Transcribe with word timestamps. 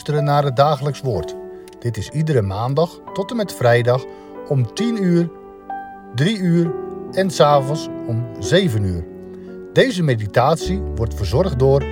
luisteren 0.00 0.34
naar 0.34 0.44
het 0.44 0.56
dagelijks 0.56 1.00
woord. 1.00 1.36
Dit 1.78 1.96
is 1.96 2.08
iedere 2.08 2.42
maandag 2.42 3.00
tot 3.12 3.30
en 3.30 3.36
met 3.36 3.54
vrijdag 3.54 4.04
om 4.48 4.74
10 4.74 5.02
uur, 5.02 5.30
3 6.14 6.38
uur 6.38 6.74
en 7.12 7.30
s'avonds 7.30 7.88
om 8.06 8.26
7 8.38 8.84
uur. 8.84 9.04
Deze 9.72 10.02
meditatie 10.02 10.80
wordt 10.80 11.14
verzorgd 11.14 11.58
door 11.58 11.84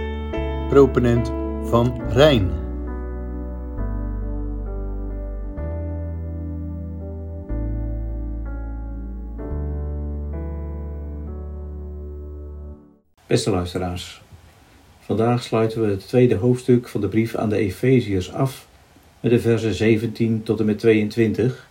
proponent 0.69 1.33
van 1.69 2.03
Rijn. 2.09 2.51
Beste 13.27 13.51
luisteraars, 13.51 14.23
vandaag 15.09 15.43
sluiten 15.43 15.81
we 15.81 15.91
het 15.91 16.09
tweede 16.09 16.35
hoofdstuk 16.35 16.89
van 16.89 17.01
de 17.01 17.09
brief 17.09 17.35
aan 17.35 17.49
de 17.49 17.57
Efeziërs 17.57 18.33
af 18.33 18.67
met 19.21 19.31
de 19.31 19.41
versen 19.41 19.75
17 19.75 20.43
tot 20.43 20.61
en 20.61 20.67
met 20.67 20.79
22 20.79 21.69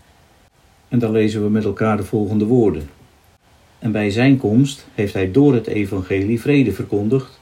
en 0.87 0.99
dan 0.99 1.11
lezen 1.11 1.43
we 1.43 1.49
met 1.49 1.63
elkaar 1.63 1.97
de 1.97 2.03
volgende 2.03 2.45
woorden. 2.45 2.89
En 3.79 3.91
bij 3.91 4.09
zijn 4.09 4.37
komst 4.37 4.87
heeft 4.93 5.13
hij 5.13 5.31
door 5.31 5.53
het 5.53 5.67
evangelie 5.67 6.41
vrede 6.41 6.71
verkondigd 6.71 7.39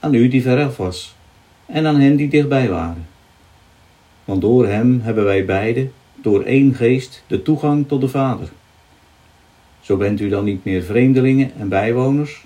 aan 0.00 0.14
u 0.14 0.28
die 0.28 0.42
veraf 0.42 0.76
was 0.76 1.14
en 1.66 1.86
aan 1.86 2.00
hen 2.00 2.16
die 2.16 2.28
dichtbij 2.28 2.68
waren. 2.68 3.06
Want 4.24 4.40
door 4.40 4.66
hem 4.66 5.00
hebben 5.02 5.24
wij 5.24 5.44
beiden 5.44 5.92
door 6.22 6.42
één 6.42 6.74
geest 6.74 7.24
de 7.26 7.42
toegang 7.42 7.88
tot 7.88 8.00
de 8.00 8.08
Vader. 8.08 8.48
Zo 9.80 9.96
bent 9.96 10.20
u 10.20 10.28
dan 10.28 10.44
niet 10.44 10.64
meer 10.64 10.82
vreemdelingen 10.82 11.50
en 11.58 11.68
bijwoners, 11.68 12.44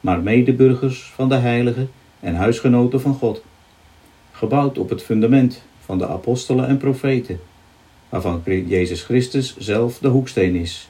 maar 0.00 0.20
medeburgers 0.20 1.12
van 1.14 1.28
de 1.28 1.36
heiligen 1.36 1.90
en 2.24 2.34
huisgenoten 2.34 3.00
van 3.00 3.14
God, 3.14 3.42
gebouwd 4.32 4.78
op 4.78 4.88
het 4.88 5.02
fundament 5.02 5.62
van 5.80 5.98
de 5.98 6.08
apostelen 6.08 6.66
en 6.66 6.76
profeten, 6.76 7.40
waarvan 8.08 8.42
Jezus 8.44 9.02
Christus 9.02 9.56
zelf 9.56 9.98
de 9.98 10.08
hoeksteen 10.08 10.54
is, 10.54 10.88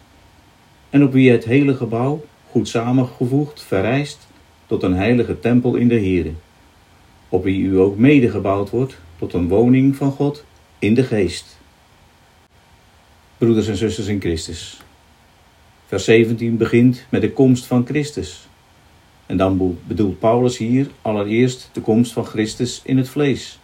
en 0.91 1.03
op 1.03 1.13
wie 1.13 1.31
het 1.31 1.45
hele 1.45 1.75
gebouw, 1.75 2.25
goed 2.51 2.69
samengevoegd, 2.69 3.63
verrijst 3.63 4.29
tot 4.67 4.83
een 4.83 4.95
heilige 4.95 5.41
tempel 5.41 5.75
in 5.75 5.89
de 5.89 6.01
Here, 6.01 6.33
op 7.29 7.45
wie 7.45 7.63
u 7.63 7.79
ook 7.79 7.97
mede 7.97 8.31
gebouwd 8.31 8.71
wordt 8.71 8.99
tot 9.19 9.33
een 9.33 9.49
woning 9.49 9.97
van 9.97 10.11
God 10.11 10.45
in 10.79 10.95
de 10.95 11.03
geest. 11.03 11.59
Broeders 13.39 13.69
en 13.69 13.77
zusters 13.77 14.07
in 14.07 14.21
Christus. 14.21 14.81
Vers 15.87 16.05
17 16.05 16.57
begint 16.57 17.05
met 17.09 17.21
de 17.21 17.33
komst 17.33 17.65
van 17.65 17.87
Christus. 17.87 18.49
En 19.27 19.37
dan 19.37 19.79
bedoelt 19.87 20.19
Paulus 20.19 20.59
hier 20.59 20.91
allereerst 21.03 21.71
de 21.73 21.81
komst 21.81 22.13
van 22.13 22.25
Christus 22.25 22.81
in 22.85 22.97
het 22.97 23.09
vlees. 23.09 23.59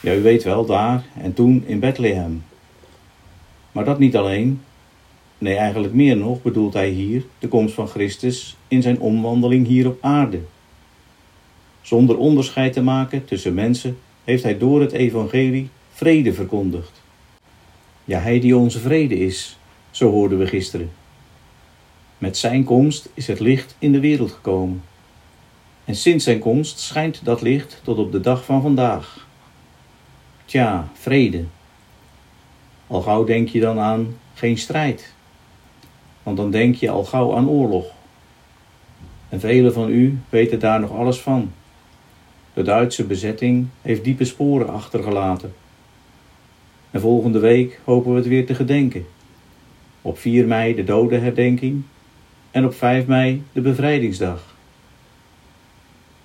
Ja, 0.00 0.14
u 0.14 0.22
weet 0.22 0.44
wel, 0.44 0.66
daar 0.66 1.04
en 1.20 1.34
toen 1.34 1.64
in 1.66 1.80
Bethlehem. 1.80 2.44
Maar 3.72 3.84
dat 3.84 3.98
niet 3.98 4.16
alleen. 4.16 4.60
Nee, 5.38 5.56
eigenlijk 5.56 5.92
meer 5.92 6.16
nog 6.16 6.42
bedoelt 6.42 6.72
hij 6.72 6.88
hier 6.88 7.24
de 7.38 7.48
komst 7.48 7.74
van 7.74 7.88
Christus 7.88 8.56
in 8.68 8.82
zijn 8.82 9.00
omwandeling 9.00 9.66
hier 9.66 9.86
op 9.86 9.98
aarde. 10.00 10.40
Zonder 11.80 12.16
onderscheid 12.16 12.72
te 12.72 12.82
maken 12.82 13.24
tussen 13.24 13.54
mensen 13.54 13.98
heeft 14.24 14.42
hij 14.42 14.58
door 14.58 14.80
het 14.80 14.92
evangelie 14.92 15.68
vrede 15.92 16.32
verkondigd. 16.32 17.02
Ja, 18.04 18.18
hij 18.18 18.40
die 18.40 18.56
onze 18.56 18.78
vrede 18.78 19.18
is, 19.18 19.58
zo 19.90 20.10
hoorden 20.10 20.38
we 20.38 20.46
gisteren. 20.46 20.90
Met 22.18 22.36
zijn 22.36 22.64
komst 22.64 23.08
is 23.14 23.26
het 23.26 23.40
licht 23.40 23.76
in 23.78 23.92
de 23.92 24.00
wereld 24.00 24.32
gekomen. 24.32 24.82
En 25.84 25.96
sinds 25.96 26.24
zijn 26.24 26.38
komst 26.38 26.78
schijnt 26.78 27.24
dat 27.24 27.42
licht 27.42 27.80
tot 27.84 27.98
op 27.98 28.12
de 28.12 28.20
dag 28.20 28.44
van 28.44 28.62
vandaag. 28.62 29.26
Tja, 30.44 30.88
vrede. 30.92 31.44
Al 32.86 33.02
gauw 33.02 33.24
denk 33.24 33.48
je 33.48 33.60
dan 33.60 33.78
aan 33.78 34.16
geen 34.34 34.58
strijd. 34.58 35.12
Want 36.22 36.36
dan 36.36 36.50
denk 36.50 36.74
je 36.74 36.90
al 36.90 37.04
gauw 37.04 37.36
aan 37.36 37.48
oorlog. 37.48 37.86
En 39.28 39.40
velen 39.40 39.72
van 39.72 39.90
u 39.90 40.18
weten 40.28 40.58
daar 40.58 40.80
nog 40.80 40.90
alles 40.90 41.20
van. 41.20 41.52
De 42.54 42.62
Duitse 42.62 43.04
bezetting 43.04 43.66
heeft 43.82 44.04
diepe 44.04 44.24
sporen 44.24 44.68
achtergelaten. 44.68 45.54
En 46.90 47.00
volgende 47.00 47.38
week 47.38 47.80
hopen 47.84 48.10
we 48.10 48.16
het 48.16 48.26
weer 48.26 48.46
te 48.46 48.54
gedenken. 48.54 49.06
Op 50.02 50.18
4 50.18 50.46
mei 50.46 50.74
de 50.74 50.84
dodenherdenking 50.84 51.82
en 52.56 52.64
op 52.64 52.74
5 52.74 53.06
mei 53.06 53.42
de 53.52 53.60
bevrijdingsdag. 53.60 54.54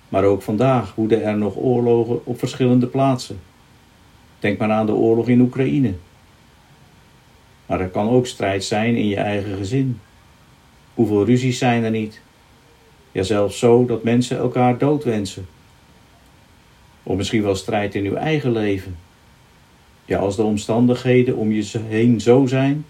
Maar 0.08 0.24
ook 0.24 0.42
vandaag 0.42 0.94
woeden 0.94 1.22
er 1.22 1.36
nog 1.36 1.56
oorlogen 1.56 2.26
op 2.26 2.38
verschillende 2.38 2.86
plaatsen. 2.86 3.40
Denk 4.38 4.58
maar 4.58 4.70
aan 4.70 4.86
de 4.86 4.94
oorlog 4.94 5.28
in 5.28 5.40
Oekraïne. 5.40 5.94
Maar 7.66 7.80
er 7.80 7.88
kan 7.88 8.08
ook 8.08 8.26
strijd 8.26 8.64
zijn 8.64 8.96
in 8.96 9.08
je 9.08 9.16
eigen 9.16 9.56
gezin. 9.56 10.00
Hoeveel 10.94 11.24
ruzies 11.24 11.58
zijn 11.58 11.84
er 11.84 11.90
niet? 11.90 12.20
Ja, 13.12 13.22
zelfs 13.22 13.58
zo 13.58 13.86
dat 13.86 14.02
mensen 14.02 14.38
elkaar 14.38 14.78
dood 14.78 15.04
wensen. 15.04 15.46
Of 17.02 17.16
misschien 17.16 17.42
wel 17.42 17.56
strijd 17.56 17.94
in 17.94 18.04
uw 18.04 18.14
eigen 18.14 18.52
leven. 18.52 18.96
Ja, 20.04 20.18
als 20.18 20.36
de 20.36 20.42
omstandigheden 20.42 21.36
om 21.36 21.52
je 21.52 21.78
heen 21.88 22.20
zo 22.20 22.46
zijn 22.46 22.84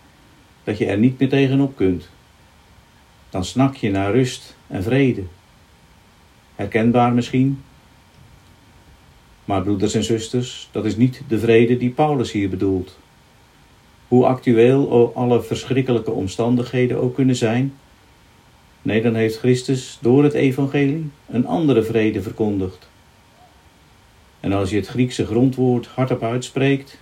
dat 0.64 0.78
je 0.78 0.86
er 0.86 0.98
niet 0.98 1.18
meer 1.18 1.28
tegenop 1.28 1.76
kunt. 1.76 2.08
Dan 3.32 3.44
snak 3.44 3.76
je 3.76 3.90
naar 3.90 4.12
rust 4.12 4.56
en 4.66 4.82
vrede. 4.82 5.22
Herkenbaar 6.54 7.12
misschien? 7.12 7.62
Maar 9.44 9.62
broeders 9.62 9.94
en 9.94 10.04
zusters, 10.04 10.68
dat 10.72 10.84
is 10.84 10.96
niet 10.96 11.22
de 11.28 11.38
vrede 11.38 11.76
die 11.76 11.90
Paulus 11.90 12.32
hier 12.32 12.48
bedoelt. 12.48 12.98
Hoe 14.08 14.26
actueel 14.26 15.12
alle 15.14 15.42
verschrikkelijke 15.42 16.10
omstandigheden 16.10 17.00
ook 17.00 17.14
kunnen 17.14 17.36
zijn, 17.36 17.74
nee, 18.82 19.02
dan 19.02 19.14
heeft 19.14 19.38
Christus 19.38 19.98
door 20.00 20.22
het 20.22 20.32
evangelie 20.32 21.10
een 21.26 21.46
andere 21.46 21.82
vrede 21.82 22.22
verkondigd. 22.22 22.88
En 24.40 24.52
als 24.52 24.70
je 24.70 24.76
het 24.76 24.86
Griekse 24.86 25.26
grondwoord 25.26 25.86
hardop 25.86 26.22
uitspreekt, 26.22 26.98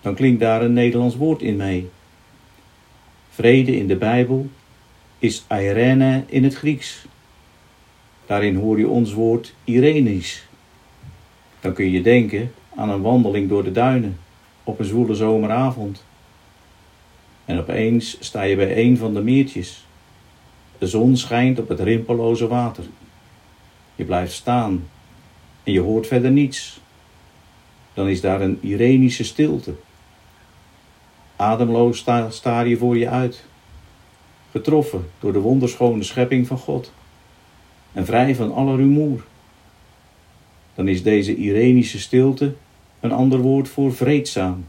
dan 0.00 0.14
klinkt 0.14 0.40
daar 0.40 0.62
een 0.62 0.72
Nederlands 0.72 1.16
woord 1.16 1.42
in 1.42 1.56
mee. 1.56 1.88
Vrede 3.30 3.76
in 3.76 3.86
de 3.86 3.96
Bijbel 3.96 4.48
is 5.20 5.44
Irene 5.48 6.24
in 6.26 6.44
het 6.44 6.54
Grieks. 6.54 7.06
Daarin 8.26 8.56
hoor 8.56 8.78
je 8.78 8.88
ons 8.88 9.12
woord 9.12 9.54
Irenisch. 9.64 10.46
Dan 11.60 11.72
kun 11.72 11.90
je 11.90 12.02
denken 12.02 12.52
aan 12.76 12.88
een 12.88 13.02
wandeling 13.02 13.48
door 13.48 13.64
de 13.64 13.72
duinen 13.72 14.18
op 14.64 14.78
een 14.78 14.84
zwoele 14.84 15.14
zomeravond. 15.14 16.04
En 17.44 17.58
opeens 17.58 18.16
sta 18.20 18.42
je 18.42 18.56
bij 18.56 18.76
een 18.76 18.96
van 18.96 19.14
de 19.14 19.22
meertjes. 19.22 19.86
De 20.78 20.86
zon 20.86 21.16
schijnt 21.16 21.58
op 21.58 21.68
het 21.68 21.80
rimpelloze 21.80 22.46
water. 22.46 22.84
Je 23.94 24.04
blijft 24.04 24.32
staan 24.32 24.88
en 25.62 25.72
je 25.72 25.80
hoort 25.80 26.06
verder 26.06 26.30
niets. 26.30 26.80
Dan 27.94 28.08
is 28.08 28.20
daar 28.20 28.40
een 28.40 28.58
irenische 28.62 29.24
stilte. 29.24 29.74
Ademloos 31.36 31.98
sta, 31.98 32.30
staar 32.30 32.68
je 32.68 32.76
voor 32.76 32.98
je 32.98 33.08
uit, 33.08 33.44
getroffen 34.50 35.10
door 35.18 35.32
de 35.32 35.38
wonderschone 35.38 36.02
schepping 36.02 36.46
van 36.46 36.58
God 36.58 36.92
en 37.92 38.04
vrij 38.04 38.34
van 38.34 38.52
alle 38.52 38.76
rumoer. 38.76 39.24
Dan 40.74 40.88
is 40.88 41.02
deze 41.02 41.36
irenische 41.36 41.98
stilte 41.98 42.54
een 43.00 43.12
ander 43.12 43.38
woord 43.38 43.68
voor 43.68 43.94
vreedzaam. 43.94 44.64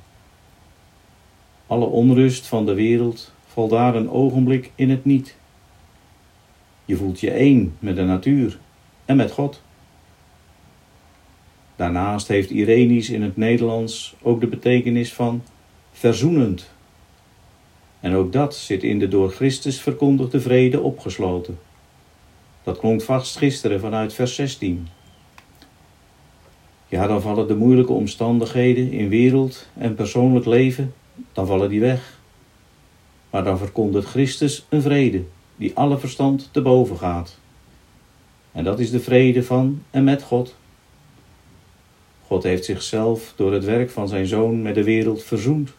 Alle 1.68 1.86
onrust 1.86 2.48
van 2.48 2.66
de 2.66 2.74
wereld 2.74 3.34
valt 3.48 3.70
daar 3.70 3.96
een 3.96 4.10
ogenblik 4.10 4.72
in 4.76 4.90
het 4.90 5.06
niet. 5.06 5.36
Je 6.86 6.96
voelt 6.96 7.20
je 7.20 7.32
één 7.32 7.76
met 7.80 7.96
de 7.96 8.04
natuur 8.04 8.60
en 9.06 9.16
met 9.16 9.32
God. 9.32 9.62
Daarnaast 11.76 12.28
heeft 12.28 12.50
Irenisch 12.50 13.10
in 13.10 13.22
het 13.22 13.38
Nederlands 13.38 14.16
ook 14.22 14.42
de 14.42 14.48
betekenis 14.48 15.14
van 15.14 15.44
verzoenend. 15.92 16.72
En 18.02 18.16
ook 18.16 18.32
dat 18.32 18.56
zit 18.56 18.84
in 18.84 19.00
de 19.00 19.08
door 19.08 19.32
Christus 19.32 19.82
verkondigde 19.82 20.42
vrede 20.42 20.82
opgesloten. 20.82 21.60
Dat 22.64 22.80
klonk 22.80 23.02
vast 23.02 23.38
gisteren 23.38 23.80
vanuit 23.80 24.14
vers 24.14 24.36
16. 24.36 24.88
Ja, 26.88 27.08
dan 27.08 27.22
vallen 27.22 27.48
de 27.48 27.56
moeilijke 27.56 27.94
omstandigheden 27.94 28.92
in 28.92 29.10
wereld 29.10 29.68
en 29.78 29.96
persoonlijk 29.96 30.46
leven, 30.46 30.94
dan 31.34 31.48
vallen 31.48 31.70
die 31.70 31.80
weg. 31.80 32.20
Maar 33.30 33.44
dan 33.44 33.58
verkondigt 33.58 34.08
Christus 34.08 34.66
een 34.70 34.82
vrede 34.82 35.24
die 35.56 35.76
alle 35.76 35.98
verstand 35.98 36.50
te 36.52 36.62
boven 36.62 36.98
gaat. 36.98 37.38
En 38.52 38.64
dat 38.64 38.80
is 38.80 38.92
de 38.92 39.00
vrede 39.00 39.44
van 39.44 39.84
en 39.92 40.04
met 40.04 40.24
God. 40.24 40.56
God 42.28 42.44
heeft 42.44 42.66
zichzelf 42.66 43.34
door 43.36 43.54
het 43.54 43.66
werk 43.66 43.90
van 43.90 44.08
zijn 44.08 44.26
Zoon 44.26 44.62
met 44.62 44.76
de 44.76 44.84
wereld 44.84 45.24
verzoend. 45.24 45.74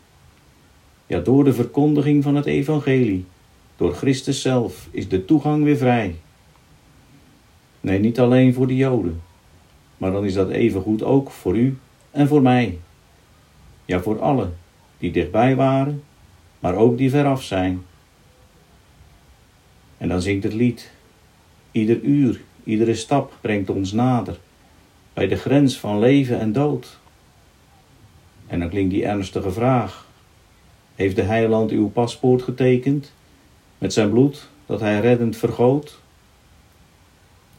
Ja, 1.13 1.21
door 1.21 1.45
de 1.45 1.53
verkondiging 1.53 2.23
van 2.23 2.35
het 2.35 2.47
Evangelie, 2.47 3.25
door 3.77 3.95
Christus 3.95 4.41
zelf, 4.41 4.89
is 4.91 5.09
de 5.09 5.25
toegang 5.25 5.65
weer 5.65 5.77
vrij. 5.77 6.17
Nee, 7.81 7.99
niet 7.99 8.21
alleen 8.21 8.55
voor 8.55 8.67
de 8.67 8.77
Joden, 8.77 9.23
maar 9.97 10.13
dan 10.13 10.25
is 10.25 10.35
dat 10.35 10.51
evengoed 10.51 11.03
ook 11.03 11.31
voor 11.31 11.57
u 11.57 11.79
en 12.11 12.29
voor 12.29 12.43
mij. 12.43 12.79
Ja, 13.85 14.01
voor 14.01 14.21
allen 14.21 14.57
die 14.99 15.11
dichtbij 15.11 15.57
waren, 15.57 16.03
maar 16.59 16.75
ook 16.75 16.99
die 16.99 17.11
veraf 17.11 17.43
zijn. 17.43 17.83
En 19.99 20.09
dan 20.09 20.23
zingt 20.23 20.45
het 20.45 20.55
lied. 20.55 20.91
Ieder 21.71 22.01
uur, 22.01 22.41
iedere 22.65 22.95
stap 22.95 23.33
brengt 23.41 23.71
ons 23.71 23.93
nader 23.93 24.39
bij 25.13 25.29
de 25.29 25.37
grens 25.37 25.79
van 25.79 25.99
leven 25.99 26.41
en 26.41 26.53
dood. 26.53 26.99
En 28.47 28.61
dan 28.61 28.69
klinkt 28.69 28.91
die 28.91 29.05
ernstige 29.05 29.51
vraag: 29.51 30.11
Heeft 30.95 31.17
de 31.17 31.23
heiland 31.23 31.71
uw 31.71 31.89
paspoort 31.89 32.43
getekend 32.43 33.13
met 33.79 33.93
zijn 33.93 34.11
bloed 34.11 34.49
dat 34.67 34.81
hij 34.81 35.01
reddend 35.01 35.37
vergoot? 35.37 36.01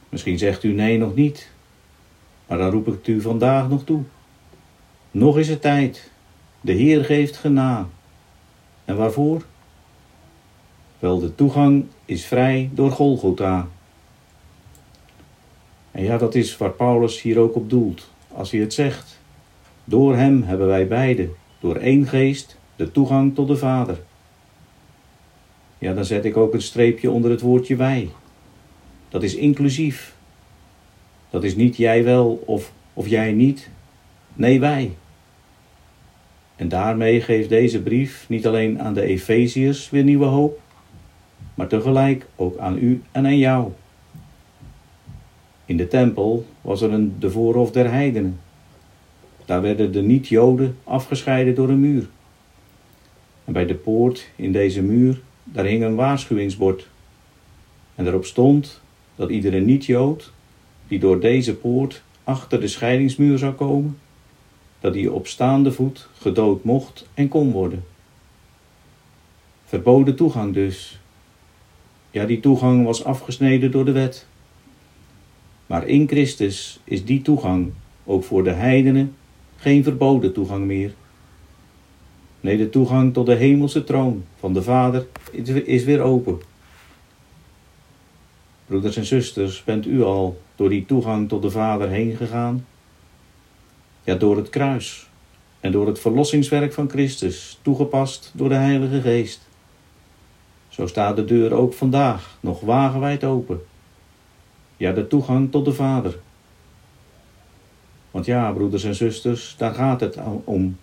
Misschien 0.10 0.38
zegt 0.38 0.64
u 0.64 0.74
nee 0.74 0.98
nog 0.98 1.16
niet, 1.16 1.50
maar 2.48 2.58
dan 2.58 2.72
roep 2.72 2.88
ik 2.88 2.94
het 2.94 3.08
u 3.08 3.22
vandaag 3.22 3.70
nog 3.70 3.84
toe. 3.84 4.02
Nog 5.12 5.38
is 5.38 5.48
het 5.50 5.62
tijd. 5.62 6.12
De 6.62 6.72
Heer 6.72 7.06
geeft 7.06 7.38
gena. 7.38 7.88
En 8.86 8.98
waarvoor? 8.98 9.46
Wel, 11.00 11.20
de 11.20 11.36
toegang 11.36 11.86
is 12.06 12.26
vrij 12.26 12.70
door 12.74 12.92
Golgotha. 12.92 13.68
En 15.92 16.04
ja, 16.04 16.18
dat 16.18 16.36
is 16.36 16.58
waar 16.58 16.72
Paulus 16.72 17.22
hier 17.22 17.40
ook 17.40 17.56
op 17.56 17.70
doelt, 17.70 18.10
als 18.32 18.52
hij 18.52 18.60
het 18.60 18.74
zegt. 18.74 19.20
Door 19.84 20.16
hem 20.16 20.44
hebben 20.44 20.68
wij 20.68 20.88
beiden, 20.88 21.34
door 21.60 21.76
één 21.76 22.08
geest, 22.08 22.58
de 22.76 22.92
toegang 22.92 23.36
tot 23.36 23.48
de 23.48 23.58
Vader. 23.58 24.00
Ja, 25.78 25.94
dan 25.94 26.06
zet 26.06 26.26
ik 26.26 26.38
ook 26.38 26.54
een 26.54 26.62
streepje 26.62 27.12
onder 27.12 27.32
het 27.32 27.42
woordje 27.42 27.76
wij. 27.76 28.10
Dat 29.10 29.24
is 29.24 29.36
inclusief. 29.36 30.16
Dat 31.30 31.44
is 31.44 31.56
niet 31.56 31.78
jij 31.78 32.04
wel 32.04 32.44
of, 32.46 32.72
of 32.94 33.08
jij 33.08 33.32
niet. 33.32 33.70
Nee, 34.34 34.60
wij. 34.60 34.92
En 36.56 36.70
daarmee 36.70 37.22
geeft 37.22 37.50
deze 37.50 37.82
brief 37.82 38.26
niet 38.30 38.48
alleen 38.48 38.82
aan 38.82 38.94
de 38.94 39.02
Efeziërs 39.02 39.90
weer 39.90 40.04
nieuwe 40.04 40.26
hoop, 40.26 40.62
maar 41.54 41.68
tegelijk 41.68 42.26
ook 42.36 42.58
aan 42.58 42.78
u 42.78 43.02
en 43.12 43.26
aan 43.26 43.38
jou. 43.38 43.72
In 45.66 45.78
de 45.78 45.88
tempel 45.88 46.46
was 46.62 46.82
er 46.82 46.94
een, 46.94 47.16
de 47.20 47.32
voorhof 47.32 47.72
der 47.72 47.92
heidenen. 47.92 48.40
Daar 49.46 49.62
werden 49.62 49.92
de 49.92 50.02
niet-Joden 50.02 50.78
afgescheiden 50.84 51.56
door 51.56 51.70
een 51.70 51.80
muur. 51.80 52.08
En 53.46 53.54
bij 53.54 53.66
de 53.66 53.76
poort 53.76 54.30
in 54.36 54.52
deze 54.52 54.82
muur, 54.82 55.22
daar 55.44 55.66
hing 55.66 55.84
een 55.84 55.96
waarschuwingsbord. 55.96 56.88
En 57.96 58.04
daarop 58.04 58.26
stond 58.26 58.82
dat 59.16 59.30
iedere 59.30 59.60
niet-Jood 59.60 60.32
die 60.88 61.00
door 61.00 61.20
deze 61.20 61.56
poort 61.56 62.04
achter 62.24 62.60
de 62.60 62.68
scheidingsmuur 62.68 63.38
zou 63.38 63.54
komen, 63.54 63.98
dat 64.80 64.94
hij 64.94 65.08
op 65.08 65.28
staande 65.28 65.72
voet 65.72 66.10
gedood 66.14 66.64
mocht 66.64 67.08
en 67.14 67.28
kon 67.28 67.52
worden. 67.52 67.84
Verboden 69.66 70.16
toegang 70.16 70.54
dus. 70.54 71.00
Ja, 72.12 72.26
die 72.26 72.40
toegang 72.40 72.86
was 72.86 73.04
afgesneden 73.04 73.72
door 73.72 73.86
de 73.86 73.92
wet. 73.92 74.28
Maar 75.66 75.88
in 75.88 76.08
Christus 76.08 76.80
is 76.84 77.06
die 77.06 77.22
toegang 77.22 77.72
ook 78.06 78.24
voor 78.24 78.44
de 78.44 78.52
heidenen 78.52 79.16
geen 79.56 79.84
verboden 79.84 80.34
toegang 80.34 80.66
meer. 80.66 80.94
Nee, 82.44 82.58
de 82.58 82.70
toegang 82.70 83.14
tot 83.14 83.26
de 83.26 83.36
hemelse 83.36 83.84
troon 83.84 84.26
van 84.40 84.54
de 84.54 84.64
Vader 84.64 85.08
is 85.66 85.84
weer 85.84 86.02
open. 86.02 86.42
Broeders 88.66 88.96
en 88.96 89.06
zusters, 89.06 89.64
bent 89.64 89.86
u 89.86 90.04
al 90.04 90.42
door 90.56 90.70
die 90.70 90.86
toegang 90.86 91.30
tot 91.30 91.42
de 91.42 91.50
Vader 91.50 91.90
heen 91.90 92.16
gegaan? 92.16 92.66
Ja, 94.04 94.16
door 94.16 94.38
het 94.38 94.50
kruis 94.50 95.10
en 95.60 95.72
door 95.72 95.88
het 95.88 96.00
verlossingswerk 96.00 96.74
van 96.74 96.90
Christus, 96.90 97.60
toegepast 97.62 98.32
door 98.34 98.50
de 98.50 98.56
Heilige 98.56 99.02
Geest. 99.02 99.48
Zo 100.70 100.88
staat 100.88 101.16
de 101.16 101.26
deur 101.26 101.54
ook 101.54 101.74
vandaag 101.74 102.38
nog 102.40 102.60
wagenwijd 102.62 103.24
open. 103.24 103.62
Ja, 104.78 104.92
de 104.92 105.08
toegang 105.08 105.52
tot 105.52 105.66
de 105.66 105.74
Vader. 105.74 106.20
Want 108.12 108.26
ja, 108.26 108.52
broeders 108.52 108.84
en 108.84 108.96
zusters, 108.96 109.56
daar 109.58 109.74
gaat 109.74 110.00
het 110.00 110.18
om. 110.44 110.78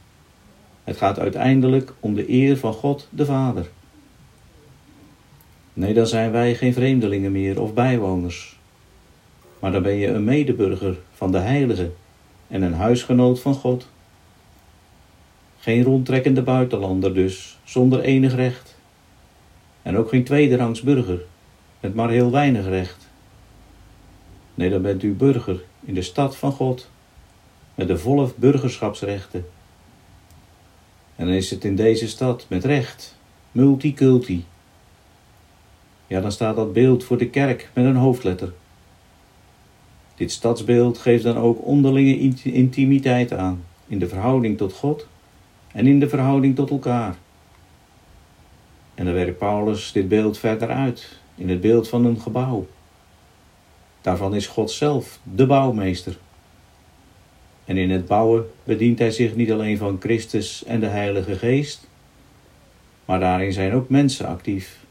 Het 0.90 0.98
gaat 0.98 1.19
uiteindelijk 1.19 1.92
om 2.00 2.14
de 2.14 2.31
eer 2.31 2.56
van 2.56 2.72
God 2.72 3.08
de 3.10 3.25
Vader. 3.25 3.69
Nee, 5.72 5.94
dan 5.94 6.06
zijn 6.06 6.31
wij 6.31 6.54
geen 6.54 6.72
vreemdelingen 6.72 7.32
meer 7.32 7.60
of 7.60 7.75
bijwoners. 7.75 8.58
Maar 9.58 9.72
dan 9.72 9.82
ben 9.82 9.94
je 9.94 10.06
een 10.06 10.25
medeburger 10.25 10.98
van 11.12 11.32
de 11.32 11.38
Heilige 11.38 11.90
en 12.48 12.62
een 12.62 12.75
huisgenoot 12.75 13.40
van 13.40 13.54
God. 13.54 13.88
Geen 15.58 15.82
rondtrekkende 15.82 16.42
buitenlander 16.42 17.14
dus, 17.14 17.58
zonder 17.64 18.00
enig 18.00 18.34
recht. 18.34 18.76
En 19.82 19.96
ook 19.96 20.08
geen 20.08 20.25
tweederangs 20.25 20.82
burger, 20.82 21.20
met 21.81 21.94
maar 21.94 22.10
heel 22.10 22.31
weinig 22.31 22.66
recht. 22.66 23.08
Nee, 24.54 24.70
dan 24.70 24.82
bent 24.82 25.02
u 25.02 25.12
burger 25.12 25.62
in 25.81 25.94
de 25.94 26.02
stad 26.02 26.37
van 26.37 26.52
God, 26.52 26.90
met 27.75 27.88
de 27.88 27.98
volle 27.98 28.32
burgerschapsrechten. 28.37 29.44
En 31.20 31.26
dan 31.26 31.34
is 31.34 31.50
het 31.50 31.64
in 31.64 31.76
deze 31.76 32.08
stad 32.08 32.46
met 32.49 32.64
recht, 32.64 33.17
multiculti. 33.52 34.44
Ja, 36.06 36.20
dan 36.20 36.32
staat 36.32 36.56
dat 36.56 36.72
beeld 36.72 37.05
voor 37.05 37.19
de 37.19 37.28
kerk 37.28 37.70
met 37.75 37.84
een 37.84 37.96
hoofdletter. 37.96 38.52
Dit 40.14 40.32
stadsbeeld 40.32 40.99
geeft 40.99 41.22
dan 41.22 41.37
ook 41.37 41.67
onderlinge 41.67 42.34
intimiteit 42.43 43.32
aan 43.32 43.64
in 43.87 43.99
de 43.99 44.08
verhouding 44.08 44.56
tot 44.56 44.72
God 44.72 45.06
en 45.72 45.87
in 45.87 46.00
de 46.00 46.08
verhouding 46.08 46.56
tot 46.56 46.70
elkaar. 46.70 47.17
En 48.94 49.05
dan 49.05 49.14
werkt 49.14 49.38
Paulus 49.38 49.93
dit 49.93 50.08
beeld 50.08 50.38
verder 50.38 50.69
uit 50.69 51.19
in 51.34 51.49
het 51.49 51.61
beeld 51.61 51.88
van 51.88 52.05
een 52.05 52.20
gebouw. 52.20 52.66
Daarvan 54.00 54.34
is 54.34 54.46
God 54.46 54.70
zelf 54.70 55.20
de 55.23 55.46
bouwmeester. 55.46 56.19
En 57.70 57.76
in 57.76 57.90
het 57.90 58.06
bouwen 58.06 58.50
bedient 58.64 58.99
hij 58.99 59.11
zich 59.11 59.34
niet 59.34 59.52
alleen 59.52 59.78
van 59.78 59.96
Christus 60.00 60.64
en 60.64 60.81
de 60.81 60.87
Heilige 60.87 61.37
Geest, 61.37 61.88
maar 63.05 63.20
daarin 63.20 63.52
zijn 63.52 63.72
ook 63.72 63.88
mensen 63.88 64.26
actief. 64.26 64.84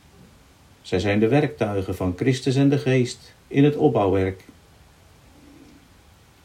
Zij 0.81 1.00
zijn 1.00 1.20
de 1.20 1.28
werktuigen 1.28 1.96
van 1.96 2.14
Christus 2.16 2.56
en 2.56 2.70
de 2.70 2.78
Geest 2.78 3.36
in 3.48 3.64
het 3.64 3.76
opbouwwerk. 3.76 4.44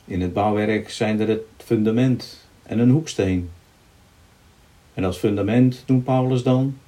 In 0.04 0.20
het 0.20 0.32
bouwwerk 0.32 0.90
zijn 0.90 1.20
er 1.20 1.28
het 1.28 1.42
fundament 1.56 2.46
en 2.62 2.78
een 2.78 2.90
hoeksteen. 2.90 3.50
En 4.94 5.04
als 5.04 5.16
fundament 5.16 5.84
noemt 5.86 6.04
Paulus 6.04 6.42
dan 6.42 6.78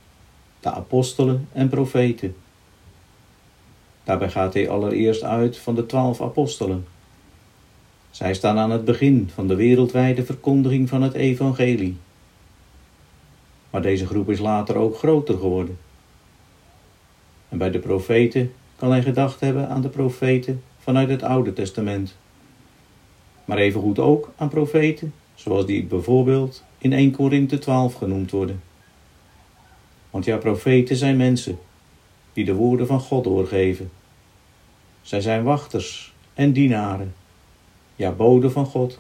de 0.61 0.71
apostelen 0.71 1.49
en 1.53 1.69
profeten. 1.69 2.37
Daarbij 4.05 4.31
gaat 4.31 4.55
hij 4.55 4.69
allereerst 4.69 5.23
uit 5.23 5.59
van 5.59 5.75
de 5.75 5.87
twaalf 5.87 6.21
apostelen. 6.23 6.87
Zij 8.17 8.35
staan 8.35 8.59
aan 8.59 8.71
het 8.71 8.85
begin 8.85 9.31
van 9.35 9.49
de 9.49 9.55
wereldwijde 9.55 10.25
verkondiging 10.25 10.89
van 10.89 11.03
het 11.03 11.15
evangelie. 11.15 11.97
Maar 13.71 13.83
deze 13.83 14.07
groep 14.07 14.31
is 14.31 14.39
later 14.39 14.77
ook 14.77 14.97
groter 14.97 15.39
geworden. 15.39 15.79
En 17.49 17.59
bij 17.59 17.71
de 17.71 17.79
profeten 17.79 18.53
kan 18.77 18.91
hij 18.91 19.03
gedacht 19.03 19.41
hebben 19.41 19.69
aan 19.69 19.81
de 19.81 19.89
profeten 19.89 20.63
vanuit 20.79 21.09
het 21.09 21.23
Oude 21.23 21.53
Testament. 21.53 22.17
Maar 23.45 23.59
evengoed 23.59 23.99
ook 23.99 24.33
aan 24.37 24.49
profeten, 24.49 25.15
zoals 25.35 25.67
die 25.67 25.85
bijvoorbeeld 25.85 26.65
in 26.79 26.93
1 26.93 27.11
Korinthe 27.11 27.59
12 27.59 27.95
genoemd 27.95 28.31
worden. 28.31 28.63
Want 30.11 30.25
ja, 30.25 30.37
profeten 30.37 30.97
zijn 30.97 31.17
mensen 31.17 31.59
die 32.33 32.45
de 32.45 32.55
woorden 32.55 32.87
van 32.87 33.01
God 33.01 33.25
doorgeven. 33.25 33.91
Zij 35.03 35.21
zijn 35.21 35.43
wachters 35.43 36.15
en 36.35 36.53
dienaren, 36.53 37.15
ja, 37.97 38.11
boden 38.11 38.53
van 38.53 38.67
God. 38.67 38.99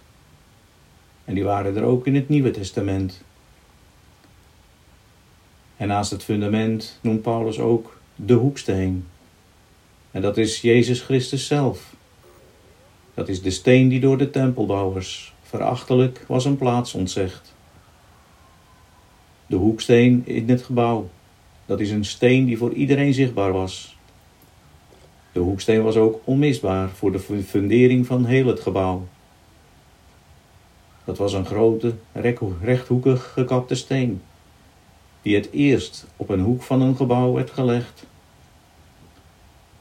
En 1.25 1.35
die 1.35 1.45
waren 1.45 1.77
er 1.77 1.83
ook 1.83 2.07
in 2.07 2.15
het 2.15 2.29
Nieuwe 2.29 2.51
Testament. 2.51 3.23
En 5.77 5.89
naast 5.89 6.11
het 6.11 6.25
fundament 6.25 6.99
noemt 7.01 7.23
Paulus 7.23 7.59
ook 7.59 7.99
de 8.15 8.35
hoeksteen. 8.35 9.07
En 10.11 10.23
dat 10.23 10.37
is 10.37 10.61
Jezus 10.61 11.01
Christus 11.01 11.47
zelf. 11.47 11.95
Dat 13.15 13.29
is 13.29 13.43
de 13.43 13.51
steen 13.51 13.89
die 13.89 14.01
door 14.01 14.19
de 14.19 14.31
tempelbouwers 14.31 15.35
verachtelijk 15.43 16.25
was 16.29 16.45
een 16.45 16.57
plaats 16.57 16.95
ontzegd. 16.95 17.55
De 19.47 19.57
hoeksteen 19.57 20.23
in 20.27 20.49
het 20.49 20.63
gebouw, 20.63 21.11
dat 21.67 21.81
is 21.81 21.91
een 21.91 22.05
steen 22.05 22.45
die 22.45 22.59
voor 22.59 22.73
iedereen 22.73 23.15
zichtbaar 23.15 23.53
was. 23.53 23.96
De 25.37 25.43
hoeksteen 25.43 25.83
was 25.83 25.97
ook 25.97 26.21
onmisbaar 26.25 26.89
voor 26.89 27.13
de 27.13 27.19
fundering 27.47 28.07
van 28.07 28.25
heel 28.25 28.47
het 28.47 28.61
gebouw. 28.61 29.07
Dat 31.05 31.19
was 31.19 31.33
een 31.33 31.47
grote, 31.47 31.95
rechthoekig 32.63 33.33
gekapte 33.33 33.75
steen, 33.75 34.23
die 35.23 35.35
het 35.35 35.51
eerst 35.51 36.07
op 36.17 36.29
een 36.29 36.41
hoek 36.41 36.63
van 36.63 36.81
een 36.81 36.97
gebouw 36.97 37.33
werd 37.33 37.51
gelegd. 37.51 38.07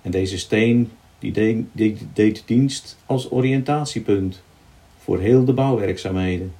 En 0.02 0.12
deze 0.12 0.38
steen 0.38 0.92
die 1.20 1.32
deed, 1.32 2.06
deed 2.14 2.44
dienst 2.46 2.98
als 3.06 3.32
oriëntatiepunt 3.32 4.42
voor 4.98 5.20
heel 5.20 5.46
de 5.46 5.54
bouwwerkzaamheden. 5.54 6.54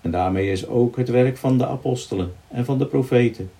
En 0.00 0.10
daarmee 0.10 0.50
is 0.52 0.66
ook 0.66 0.96
het 0.96 1.08
werk 1.08 1.36
van 1.36 1.58
de 1.58 1.66
apostelen 1.66 2.32
en 2.48 2.64
van 2.64 2.78
de 2.78 2.86
profeten, 2.86 3.50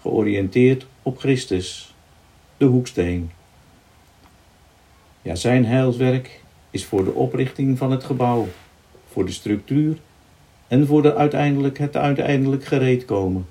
georiënteerd 0.00 0.86
op 1.02 1.18
Christus, 1.18 1.91
de 2.56 2.64
hoeksteen. 2.64 3.30
Ja, 5.22 5.34
zijn 5.34 5.66
heilswerk 5.66 6.42
is 6.70 6.84
voor 6.84 7.04
de 7.04 7.12
oprichting 7.12 7.78
van 7.78 7.90
het 7.90 8.04
gebouw, 8.04 8.48
voor 9.08 9.26
de 9.26 9.32
structuur 9.32 9.98
en 10.68 10.86
voor 10.86 11.02
de 11.02 11.14
uiteindelijk, 11.14 11.78
het 11.78 11.96
uiteindelijk 11.96 12.64
gereedkomen 12.64 13.46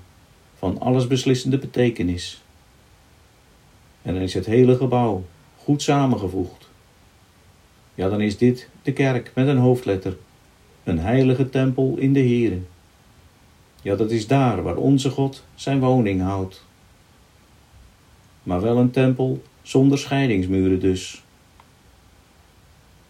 van 0.58 0.80
alles 0.80 1.06
beslissende 1.06 1.58
betekenis. 1.58 2.42
En 4.02 4.14
dan 4.14 4.22
is 4.22 4.34
het 4.34 4.46
hele 4.46 4.76
gebouw 4.76 5.24
goed 5.56 5.82
samengevoegd. 5.82 6.68
Ja, 7.94 8.08
dan 8.08 8.20
is 8.20 8.38
dit 8.38 8.68
de 8.82 8.92
kerk 8.92 9.32
met 9.34 9.48
een 9.48 9.58
hoofdletter, 9.58 10.16
een 10.84 10.98
heilige 10.98 11.48
tempel 11.50 11.96
in 11.96 12.12
de 12.12 12.20
Here. 12.20 12.58
Ja, 13.82 13.96
dat 13.96 14.10
is 14.10 14.26
daar 14.26 14.62
waar 14.62 14.76
onze 14.76 15.10
God 15.10 15.44
zijn 15.54 15.80
woning 15.80 16.22
houdt. 16.22 16.64
Maar 18.42 18.60
wel 18.60 18.76
een 18.76 18.90
tempel 18.90 19.42
zonder 19.62 19.98
scheidingsmuren 19.98 20.80
dus. 20.80 21.22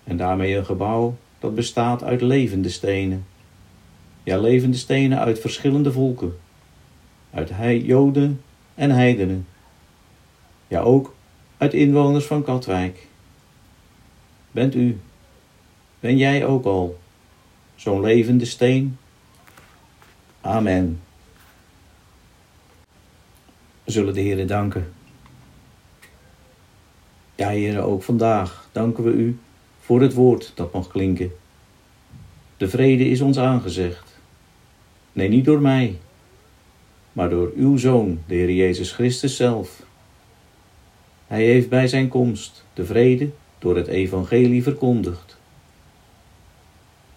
En 0.05 0.17
daarmee 0.17 0.57
een 0.57 0.65
gebouw 0.65 1.17
dat 1.39 1.55
bestaat 1.55 2.03
uit 2.03 2.21
levende 2.21 2.69
stenen. 2.69 3.27
Ja, 4.23 4.39
levende 4.39 4.77
stenen 4.77 5.19
uit 5.19 5.39
verschillende 5.39 5.93
volken. 5.93 6.39
Uit 7.31 7.51
Joden 7.85 8.43
en 8.75 8.91
heidenen. 8.91 9.47
Ja, 10.69 10.81
ook 10.81 11.15
uit 11.57 11.75
inwoners 11.75 12.25
van 12.25 12.43
Katwijk. 12.43 13.07
Bent 14.51 14.75
u, 14.75 15.01
ben 16.01 16.17
jij 16.17 16.47
ook 16.47 16.65
al 16.65 16.99
zo'n 17.75 18.01
levende 18.01 18.45
steen? 18.45 18.99
Amen. 20.41 21.01
Zullen 23.85 24.15
de 24.15 24.21
Heer 24.21 24.47
danken. 24.47 24.93
Ja, 27.43 27.49
Heer, 27.49 27.83
ook 27.83 28.03
vandaag 28.03 28.69
danken 28.73 29.05
we 29.05 29.11
u 29.11 29.39
voor 29.81 30.01
het 30.01 30.15
woord 30.15 30.53
dat 30.55 30.73
mag 30.73 30.89
klinken. 30.89 31.33
De 32.57 32.69
vrede 32.69 33.09
is 33.09 33.21
ons 33.21 33.39
aangezegd. 33.39 34.21
Nee, 35.13 35.29
niet 35.29 35.45
door 35.45 35.61
mij, 35.61 35.99
maar 37.13 37.31
door 37.31 37.53
uw 37.57 37.77
Zoon, 37.77 38.19
de 38.27 38.35
Heer 38.35 38.51
Jezus 38.51 38.93
Christus 38.93 39.37
zelf. 39.37 39.83
Hij 41.27 41.45
heeft 41.45 41.69
bij 41.69 41.87
zijn 41.89 42.09
komst 42.09 42.65
de 42.75 42.85
vrede 42.85 43.31
door 43.59 43.77
het 43.77 43.87
evangelie 43.87 44.63
verkondigd. 44.63 45.37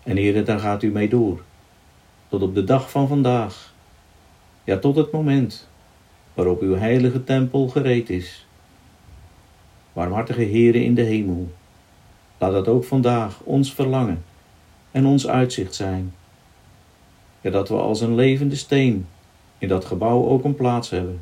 En 0.04 0.18
Heer, 0.18 0.46
daar 0.46 0.60
gaat 0.60 0.84
u 0.84 0.92
mee 0.92 1.10
door, 1.10 1.44
tot 2.28 2.42
op 2.42 2.56
de 2.56 2.64
dag 2.64 2.92
van 2.92 3.08
vandaag, 3.08 3.74
ja 4.64 4.78
tot 4.78 4.96
het 4.96 5.12
moment 5.12 5.68
waarop 6.34 6.62
uw 6.62 6.76
heilige 6.76 7.24
tempel 7.24 7.68
gereed 7.68 8.10
is. 8.10 8.45
Warmhartige 9.96 10.44
Heere 10.44 10.84
in 10.84 10.96
de 10.96 11.02
hemel, 11.02 11.52
laat 12.38 12.52
dat 12.52 12.68
ook 12.68 12.84
vandaag 12.84 13.40
ons 13.44 13.74
verlangen 13.74 14.24
en 14.92 15.06
ons 15.06 15.28
uitzicht 15.28 15.76
zijn. 15.76 16.14
Ja, 17.42 17.50
dat 17.50 17.70
we 17.70 17.76
als 17.76 18.02
een 18.02 18.16
levende 18.16 18.56
steen 18.56 19.08
in 19.58 19.68
dat 19.68 19.86
gebouw 19.86 20.28
ook 20.28 20.44
een 20.44 20.56
plaats 20.56 20.90
hebben. 20.90 21.22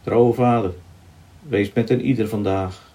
Trouwe 0.00 0.32
Vader, 0.32 0.72
wees 1.42 1.72
met 1.72 1.90
een 1.90 2.00
ieder 2.00 2.28
vandaag. 2.28 2.92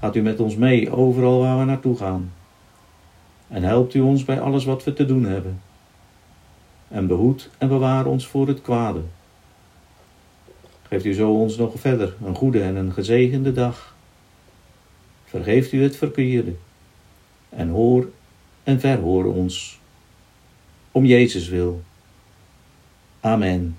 Gaat 0.00 0.16
u 0.16 0.22
met 0.22 0.40
ons 0.40 0.56
mee 0.56 0.90
overal 0.92 1.38
waar 1.38 1.58
we 1.58 1.64
naartoe 1.64 1.96
gaan. 1.96 2.32
En 3.48 3.62
helpt 3.62 3.94
u 3.94 4.00
ons 4.00 4.24
bij 4.24 4.40
alles 4.40 4.64
wat 4.64 4.84
we 4.84 4.92
te 4.92 5.04
doen 5.04 5.24
hebben. 5.24 5.60
En 6.88 7.06
behoed 7.06 7.50
en 7.58 7.68
bewaar 7.68 8.06
ons 8.06 8.26
voor 8.26 8.48
het 8.48 8.62
kwade. 8.62 9.00
Geeft 10.88 11.04
u 11.04 11.14
zo 11.14 11.30
ons 11.30 11.56
nog 11.56 11.72
verder 11.76 12.14
een 12.24 12.34
goede 12.34 12.62
en 12.62 12.76
een 12.76 12.92
gezegende 12.92 13.52
dag. 13.52 13.94
Vergeeft 15.24 15.72
u 15.72 15.82
het 15.82 15.96
verkeerde. 15.96 16.54
En 17.48 17.68
hoor 17.68 18.08
en 18.62 18.80
verhoor 18.80 19.24
ons. 19.24 19.78
Om 20.92 21.04
Jezus 21.04 21.48
wil. 21.48 21.82
Amen. 23.20 23.76